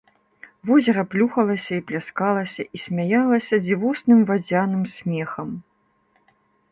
Возера 0.67 1.01
плюхалася, 1.11 1.73
і 1.79 1.83
пляскалася, 1.91 2.65
і 2.79 2.81
смяялася 2.85 3.55
дзівосным 3.67 4.19
вадзяным 4.31 4.83
смехам. 4.95 5.49